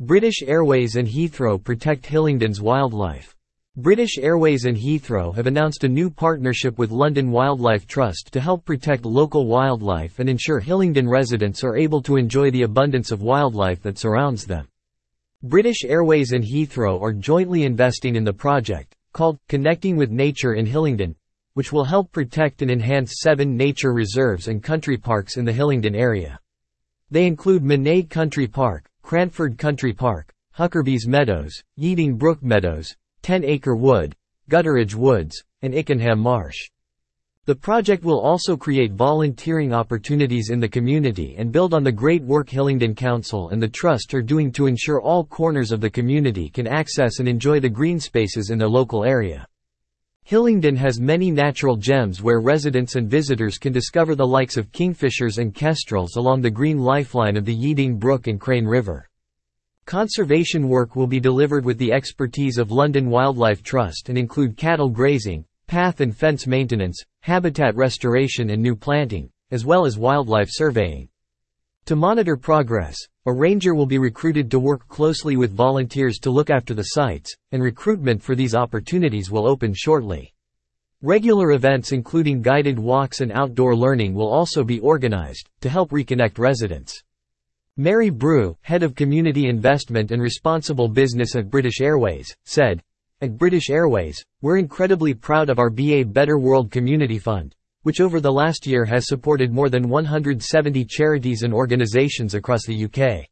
British 0.00 0.42
Airways 0.42 0.96
and 0.96 1.08
Heathrow 1.08 1.56
protect 1.56 2.04
Hillingdon's 2.04 2.60
wildlife. 2.60 3.34
British 3.78 4.18
Airways 4.18 4.66
and 4.66 4.76
Heathrow 4.76 5.34
have 5.34 5.46
announced 5.46 5.84
a 5.84 5.88
new 5.88 6.10
partnership 6.10 6.76
with 6.76 6.90
London 6.90 7.30
Wildlife 7.30 7.86
Trust 7.86 8.28
to 8.32 8.40
help 8.40 8.66
protect 8.66 9.06
local 9.06 9.46
wildlife 9.46 10.18
and 10.18 10.28
ensure 10.28 10.60
Hillingdon 10.60 11.08
residents 11.08 11.64
are 11.64 11.78
able 11.78 12.02
to 12.02 12.18
enjoy 12.18 12.50
the 12.50 12.64
abundance 12.64 13.10
of 13.10 13.22
wildlife 13.22 13.80
that 13.84 13.96
surrounds 13.96 14.44
them. 14.44 14.68
British 15.42 15.82
Airways 15.82 16.32
and 16.32 16.44
Heathrow 16.44 17.00
are 17.00 17.14
jointly 17.14 17.62
investing 17.62 18.16
in 18.16 18.24
the 18.24 18.34
project, 18.34 18.94
called 19.14 19.38
Connecting 19.48 19.96
with 19.96 20.10
Nature 20.10 20.56
in 20.56 20.66
Hillingdon, 20.66 21.16
which 21.54 21.72
will 21.72 21.84
help 21.84 22.12
protect 22.12 22.60
and 22.60 22.70
enhance 22.70 23.20
seven 23.22 23.56
nature 23.56 23.94
reserves 23.94 24.48
and 24.48 24.62
country 24.62 24.98
parks 24.98 25.38
in 25.38 25.46
the 25.46 25.54
Hillingdon 25.54 25.94
area. 25.94 26.38
They 27.10 27.26
include 27.26 27.62
Minet 27.62 28.10
Country 28.10 28.46
Park, 28.46 28.90
Cranford 29.06 29.56
Country 29.56 29.92
Park, 29.92 30.34
Huckerby's 30.58 31.06
Meadows, 31.06 31.62
Yeading 31.78 32.18
Brook 32.18 32.42
Meadows, 32.42 32.92
Ten 33.22 33.44
Acre 33.44 33.76
Wood, 33.76 34.16
Gutteridge 34.50 34.96
Woods, 34.96 35.44
and 35.62 35.72
Ickenham 35.72 36.18
Marsh. 36.18 36.56
The 37.44 37.54
project 37.54 38.02
will 38.02 38.18
also 38.18 38.56
create 38.56 38.94
volunteering 38.94 39.72
opportunities 39.72 40.50
in 40.50 40.58
the 40.58 40.68
community 40.68 41.36
and 41.38 41.52
build 41.52 41.72
on 41.72 41.84
the 41.84 41.92
great 41.92 42.24
work 42.24 42.48
Hillingdon 42.48 42.96
Council 42.96 43.50
and 43.50 43.62
the 43.62 43.68
Trust 43.68 44.12
are 44.12 44.22
doing 44.22 44.50
to 44.50 44.66
ensure 44.66 45.00
all 45.00 45.24
corners 45.24 45.70
of 45.70 45.80
the 45.80 45.88
community 45.88 46.48
can 46.48 46.66
access 46.66 47.20
and 47.20 47.28
enjoy 47.28 47.60
the 47.60 47.68
green 47.68 48.00
spaces 48.00 48.50
in 48.50 48.58
their 48.58 48.68
local 48.68 49.04
area. 49.04 49.46
Hillingdon 50.26 50.74
has 50.74 50.98
many 50.98 51.30
natural 51.30 51.76
gems 51.76 52.20
where 52.20 52.40
residents 52.40 52.96
and 52.96 53.08
visitors 53.08 53.58
can 53.58 53.72
discover 53.72 54.16
the 54.16 54.26
likes 54.26 54.56
of 54.56 54.72
kingfishers 54.72 55.38
and 55.38 55.54
kestrels 55.54 56.16
along 56.16 56.40
the 56.40 56.50
green 56.50 56.78
lifeline 56.78 57.36
of 57.36 57.44
the 57.44 57.54
Yeading 57.54 57.96
Brook 57.96 58.26
and 58.26 58.40
Crane 58.40 58.64
River. 58.64 59.08
Conservation 59.84 60.68
work 60.68 60.96
will 60.96 61.06
be 61.06 61.20
delivered 61.20 61.64
with 61.64 61.78
the 61.78 61.92
expertise 61.92 62.58
of 62.58 62.72
London 62.72 63.08
Wildlife 63.08 63.62
Trust 63.62 64.08
and 64.08 64.18
include 64.18 64.56
cattle 64.56 64.90
grazing, 64.90 65.44
path 65.68 66.00
and 66.00 66.16
fence 66.16 66.44
maintenance, 66.48 67.00
habitat 67.20 67.76
restoration 67.76 68.50
and 68.50 68.60
new 68.60 68.74
planting, 68.74 69.30
as 69.52 69.64
well 69.64 69.86
as 69.86 69.96
wildlife 69.96 70.48
surveying. 70.50 71.08
To 71.86 71.94
monitor 71.94 72.36
progress, 72.36 72.98
a 73.26 73.32
ranger 73.32 73.72
will 73.72 73.86
be 73.86 73.98
recruited 73.98 74.50
to 74.50 74.58
work 74.58 74.88
closely 74.88 75.36
with 75.36 75.54
volunteers 75.54 76.18
to 76.18 76.32
look 76.32 76.50
after 76.50 76.74
the 76.74 76.82
sites, 76.82 77.32
and 77.52 77.62
recruitment 77.62 78.20
for 78.20 78.34
these 78.34 78.56
opportunities 78.56 79.30
will 79.30 79.46
open 79.46 79.72
shortly. 79.72 80.34
Regular 81.00 81.52
events 81.52 81.92
including 81.92 82.42
guided 82.42 82.76
walks 82.76 83.20
and 83.20 83.30
outdoor 83.30 83.76
learning 83.76 84.14
will 84.14 84.26
also 84.26 84.64
be 84.64 84.80
organized, 84.80 85.48
to 85.60 85.68
help 85.68 85.90
reconnect 85.90 86.38
residents. 86.38 87.00
Mary 87.76 88.10
Brew, 88.10 88.56
head 88.62 88.82
of 88.82 88.96
community 88.96 89.48
investment 89.48 90.10
and 90.10 90.20
responsible 90.20 90.88
business 90.88 91.36
at 91.36 91.50
British 91.50 91.80
Airways, 91.80 92.34
said, 92.44 92.82
At 93.20 93.38
British 93.38 93.70
Airways, 93.70 94.20
we're 94.42 94.58
incredibly 94.58 95.14
proud 95.14 95.48
of 95.48 95.60
our 95.60 95.70
BA 95.70 96.04
Better 96.04 96.36
World 96.36 96.72
Community 96.72 97.20
Fund, 97.20 97.54
which 97.86 98.00
over 98.00 98.20
the 98.20 98.32
last 98.32 98.66
year 98.66 98.84
has 98.84 99.06
supported 99.06 99.52
more 99.52 99.68
than 99.68 99.88
170 99.88 100.84
charities 100.86 101.44
and 101.44 101.54
organizations 101.54 102.34
across 102.34 102.66
the 102.66 102.84
UK. 102.84 103.24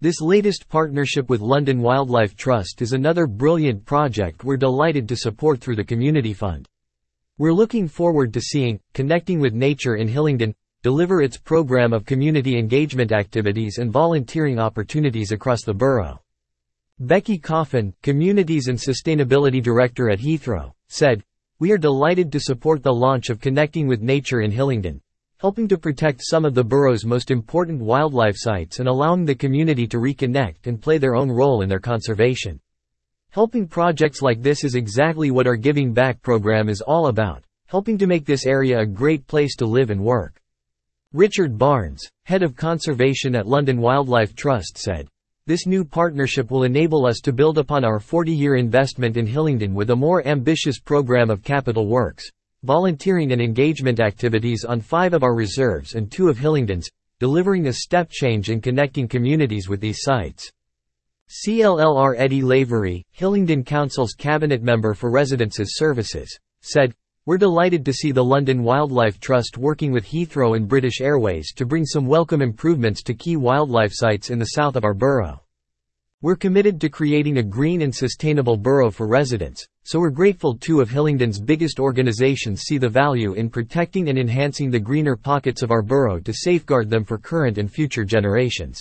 This 0.00 0.20
latest 0.20 0.68
partnership 0.68 1.28
with 1.28 1.40
London 1.40 1.80
Wildlife 1.80 2.36
Trust 2.36 2.82
is 2.82 2.92
another 2.92 3.26
brilliant 3.26 3.84
project 3.84 4.44
we're 4.44 4.56
delighted 4.56 5.08
to 5.08 5.16
support 5.16 5.60
through 5.60 5.74
the 5.74 5.82
Community 5.82 6.32
Fund. 6.32 6.68
We're 7.36 7.52
looking 7.52 7.88
forward 7.88 8.32
to 8.34 8.40
seeing 8.40 8.78
Connecting 8.94 9.40
with 9.40 9.54
Nature 9.54 9.96
in 9.96 10.06
Hillingdon 10.06 10.54
deliver 10.84 11.20
its 11.20 11.36
program 11.36 11.92
of 11.92 12.06
community 12.06 12.56
engagement 12.56 13.10
activities 13.10 13.78
and 13.78 13.90
volunteering 13.90 14.60
opportunities 14.60 15.32
across 15.32 15.64
the 15.64 15.74
borough. 15.74 16.20
Becky 17.00 17.38
Coffin, 17.38 17.92
Communities 18.04 18.68
and 18.68 18.78
Sustainability 18.78 19.60
Director 19.60 20.10
at 20.10 20.20
Heathrow, 20.20 20.74
said, 20.86 21.24
we 21.60 21.72
are 21.72 21.78
delighted 21.78 22.32
to 22.32 22.40
support 22.40 22.82
the 22.82 22.90
launch 22.90 23.28
of 23.28 23.38
Connecting 23.38 23.86
with 23.86 24.00
Nature 24.00 24.40
in 24.40 24.50
Hillingdon, 24.50 24.98
helping 25.36 25.68
to 25.68 25.76
protect 25.76 26.22
some 26.24 26.46
of 26.46 26.54
the 26.54 26.64
borough's 26.64 27.04
most 27.04 27.30
important 27.30 27.78
wildlife 27.78 28.34
sites 28.34 28.78
and 28.78 28.88
allowing 28.88 29.26
the 29.26 29.34
community 29.34 29.86
to 29.86 29.98
reconnect 29.98 30.66
and 30.66 30.80
play 30.80 30.96
their 30.96 31.14
own 31.14 31.30
role 31.30 31.60
in 31.60 31.68
their 31.68 31.78
conservation. 31.78 32.58
Helping 33.28 33.68
projects 33.68 34.22
like 34.22 34.40
this 34.40 34.64
is 34.64 34.74
exactly 34.74 35.30
what 35.30 35.46
our 35.46 35.54
Giving 35.54 35.92
Back 35.92 36.22
program 36.22 36.70
is 36.70 36.80
all 36.80 37.08
about, 37.08 37.44
helping 37.66 37.98
to 37.98 38.06
make 38.06 38.24
this 38.24 38.46
area 38.46 38.80
a 38.80 38.86
great 38.86 39.26
place 39.26 39.54
to 39.56 39.66
live 39.66 39.90
and 39.90 40.02
work. 40.02 40.40
Richard 41.12 41.58
Barnes, 41.58 42.08
head 42.24 42.42
of 42.42 42.56
conservation 42.56 43.34
at 43.34 43.46
London 43.46 43.82
Wildlife 43.82 44.34
Trust 44.34 44.78
said, 44.78 45.10
this 45.46 45.66
new 45.66 45.84
partnership 45.84 46.50
will 46.50 46.64
enable 46.64 47.06
us 47.06 47.20
to 47.20 47.32
build 47.32 47.58
upon 47.58 47.84
our 47.84 47.98
40-year 47.98 48.56
investment 48.56 49.16
in 49.16 49.26
Hillingdon 49.26 49.74
with 49.74 49.90
a 49.90 49.96
more 49.96 50.26
ambitious 50.26 50.78
program 50.78 51.30
of 51.30 51.42
capital 51.42 51.86
works, 51.86 52.30
volunteering 52.62 53.32
and 53.32 53.40
engagement 53.40 54.00
activities 54.00 54.64
on 54.64 54.80
five 54.80 55.14
of 55.14 55.22
our 55.22 55.34
reserves 55.34 55.94
and 55.94 56.12
two 56.12 56.28
of 56.28 56.38
Hillingdon's, 56.38 56.88
delivering 57.18 57.66
a 57.66 57.72
step 57.72 58.10
change 58.10 58.50
in 58.50 58.60
connecting 58.60 59.08
communities 59.08 59.68
with 59.68 59.80
these 59.80 60.02
sites. 60.02 60.50
CLLR 61.28 62.14
Eddie 62.18 62.42
Lavery, 62.42 63.04
Hillingdon 63.12 63.62
Council's 63.62 64.14
cabinet 64.14 64.62
member 64.62 64.94
for 64.94 65.10
Residences 65.10 65.76
Services, 65.76 66.38
said, 66.60 66.94
We're 67.26 67.36
delighted 67.36 67.84
to 67.84 67.92
see 67.92 68.12
the 68.12 68.24
London 68.24 68.62
Wildlife 68.62 69.20
Trust 69.20 69.58
working 69.58 69.92
with 69.92 70.06
Heathrow 70.06 70.56
and 70.56 70.66
British 70.66 71.02
Airways 71.02 71.52
to 71.52 71.66
bring 71.66 71.84
some 71.84 72.06
welcome 72.06 72.40
improvements 72.40 73.02
to 73.02 73.12
key 73.12 73.36
wildlife 73.36 73.92
sites 73.92 74.30
in 74.30 74.38
the 74.38 74.52
south 74.56 74.74
of 74.74 74.84
our 74.84 74.94
borough. 74.94 75.42
We're 76.22 76.36
committed 76.36 76.80
to 76.80 76.88
creating 76.88 77.36
a 77.36 77.42
green 77.42 77.82
and 77.82 77.94
sustainable 77.94 78.56
borough 78.56 78.90
for 78.90 79.06
residents, 79.06 79.62
so 79.82 80.00
we're 80.00 80.08
grateful 80.08 80.56
two 80.56 80.80
of 80.80 80.88
Hillingdon's 80.88 81.38
biggest 81.38 81.78
organizations 81.78 82.62
see 82.62 82.78
the 82.78 82.88
value 82.88 83.34
in 83.34 83.50
protecting 83.50 84.08
and 84.08 84.18
enhancing 84.18 84.70
the 84.70 84.80
greener 84.80 85.14
pockets 85.14 85.60
of 85.62 85.70
our 85.70 85.82
borough 85.82 86.20
to 86.20 86.32
safeguard 86.32 86.88
them 86.88 87.04
for 87.04 87.18
current 87.18 87.58
and 87.58 87.70
future 87.70 88.04
generations. 88.06 88.80